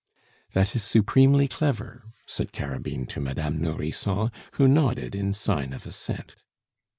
"That 0.53 0.75
is 0.75 0.83
supremely 0.83 1.47
clever!" 1.47 2.05
said 2.25 2.51
Carabine 2.51 3.05
to 3.05 3.21
Madame 3.21 3.61
Nourrisson, 3.61 4.31
who 4.53 4.67
nodded 4.67 5.13
in 5.13 5.31
sign 5.31 5.73
of 5.73 5.85
assent. 5.85 6.37